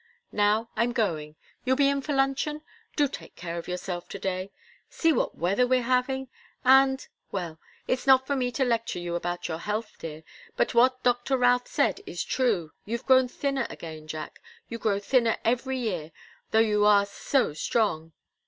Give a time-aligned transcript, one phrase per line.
[0.31, 1.35] Now I'm going.
[1.63, 2.63] You'll be in for luncheon?
[2.95, 4.51] Do take care of yourself to day.
[4.89, 6.27] See what weather we're having!
[6.65, 10.23] And well it's not for me to lecture you about your health, dear.
[10.57, 12.71] But what Doctor Routh said is true.
[12.83, 16.11] You've grown thinner again, Jack you grow thinner every year,
[16.49, 18.13] though you are so strong."